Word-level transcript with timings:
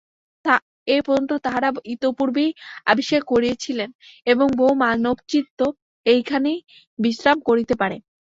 এই 0.87 1.01
পর্যন্ত 1.01 1.31
তাঁহারা 1.45 1.69
ইতঃপূর্বেই 1.93 2.49
আবিষ্কার 2.87 3.21
করিয়াছিলেন 3.25 3.89
এবং 4.27 4.47
বহু 4.59 4.73
মানবচিত্ত 4.83 5.59
এইখানেই 6.05 6.59
বিশ্রাম 6.99 7.37
করিতে 7.49 7.73
পারে। 7.81 7.97